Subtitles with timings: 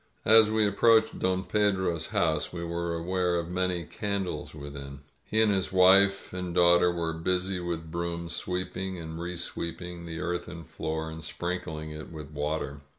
[0.25, 5.01] As we approached Don Pedro's house we were aware of many candles within.
[5.25, 10.19] He and his wife and daugh ter were busy with brooms, sweeping and resweeping the
[10.19, 12.81] earthen floor, and sprinkling it with water.